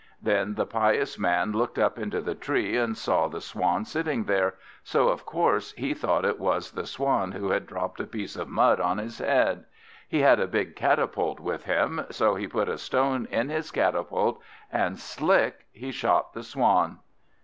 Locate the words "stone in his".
12.79-13.69